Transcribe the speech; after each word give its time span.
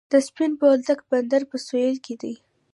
د 0.11 0.13
سپین 0.27 0.51
بولدک 0.59 0.99
بندر 1.09 1.41
په 1.51 1.57
سویل 1.65 1.97
کې 2.05 2.15
دی 2.21 2.33